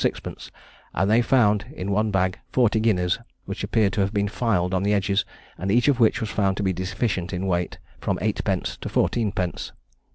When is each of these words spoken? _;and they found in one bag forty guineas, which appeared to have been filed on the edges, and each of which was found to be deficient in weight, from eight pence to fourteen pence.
_;and 0.95 1.11
they 1.11 1.21
found 1.21 1.67
in 1.75 1.91
one 1.91 2.09
bag 2.09 2.39
forty 2.51 2.79
guineas, 2.79 3.19
which 3.45 3.63
appeared 3.63 3.93
to 3.93 4.01
have 4.01 4.11
been 4.11 4.27
filed 4.27 4.73
on 4.73 4.81
the 4.81 4.95
edges, 4.95 5.23
and 5.59 5.71
each 5.71 5.87
of 5.87 5.99
which 5.99 6.19
was 6.19 6.29
found 6.31 6.57
to 6.57 6.63
be 6.63 6.73
deficient 6.73 7.31
in 7.31 7.45
weight, 7.45 7.77
from 7.99 8.17
eight 8.19 8.43
pence 8.43 8.77
to 8.77 8.89
fourteen 8.89 9.31
pence. 9.31 9.73